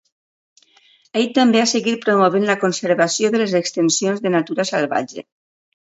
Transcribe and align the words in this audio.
Ell 1.19 1.27
també 1.35 1.61
ha 1.63 1.67
seguit 1.73 2.01
promovent 2.07 2.47
la 2.51 2.57
conservació 2.63 3.33
de 3.37 3.43
les 3.43 3.53
extensions 3.63 4.25
de 4.25 4.33
natura 4.37 4.67
salvatge. 4.71 5.29